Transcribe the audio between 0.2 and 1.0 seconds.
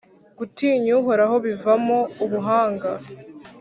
gutinya